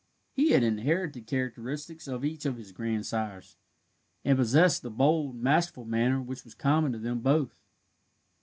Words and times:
He 0.31 0.49
had 0.49 0.63
inherited 0.63 1.27
characteristics 1.27 2.07
of 2.07 2.25
each 2.25 2.43
of 2.47 2.57
his 2.57 2.71
grandsires, 2.71 3.55
and 4.25 4.35
possessed 4.35 4.81
the 4.81 4.89
bold, 4.89 5.35
masterful 5.35 5.85
manner 5.85 6.19
which 6.19 6.43
was 6.43 6.55
common 6.55 6.91
to 6.93 6.97
them 6.97 7.19
both. 7.19 7.61